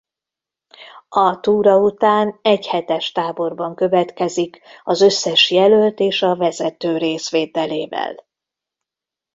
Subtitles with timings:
[1.09, 8.25] A túra után egyhetes táborban következik az összes jelölt és a vezető részvételével.